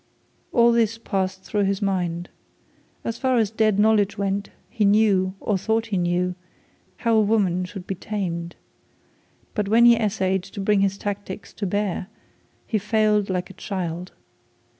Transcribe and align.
All 0.51 0.71
this 0.71 0.97
passed 0.97 1.43
through 1.43 1.65
his 1.65 1.79
mind. 1.79 2.29
As 3.03 3.19
far 3.19 3.37
as 3.37 3.51
dead 3.51 3.77
knowledge 3.77 4.17
went, 4.17 4.49
he 4.67 4.83
knew, 4.83 5.35
or 5.39 5.59
thought 5.59 5.85
he 5.85 5.97
knew, 5.99 6.33
how 6.97 7.13
a 7.13 7.21
woman 7.21 7.65
should 7.65 7.85
be 7.85 7.93
tamed. 7.93 8.55
But 9.53 9.67
when 9.69 9.85
he 9.85 9.95
essayed 9.95 10.41
to 10.41 10.59
bring 10.59 10.79
his 10.81 10.97
tactics 10.97 11.53
to 11.53 11.67
bear, 11.67 12.07
he 12.65 12.79
failed 12.79 13.29
like 13.29 13.51
a 13.51 13.53
child. 13.53 14.13